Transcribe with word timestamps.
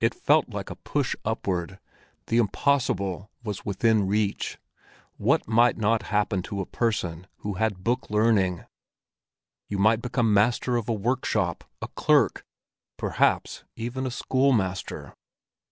It 0.00 0.16
felt 0.16 0.48
like 0.48 0.68
a 0.68 0.74
push 0.74 1.14
upward; 1.24 1.78
the 2.26 2.38
impossible 2.38 3.30
was 3.44 3.64
within 3.64 4.04
reach; 4.08 4.58
what 5.16 5.46
might 5.46 5.76
not 5.76 6.02
happen 6.10 6.42
to 6.42 6.60
a 6.60 6.66
person 6.66 7.28
who 7.36 7.54
had 7.54 7.84
book 7.84 8.10
learning! 8.10 8.64
You 9.68 9.78
might 9.78 10.02
become 10.02 10.34
master 10.34 10.76
of 10.76 10.88
a 10.88 10.92
workshop, 10.92 11.62
a 11.80 11.86
clerk, 11.86 12.44
perhaps 12.98 13.62
even 13.76 14.06
a 14.06 14.10
schoolmaster. 14.10 15.14